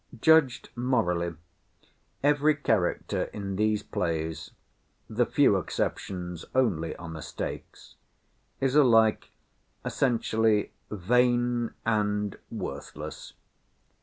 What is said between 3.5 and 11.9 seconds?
these plays—the few exceptions only are mistakes—is alike essentially vain